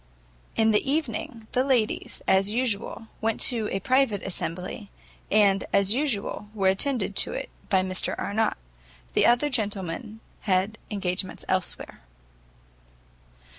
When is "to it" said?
7.17-7.51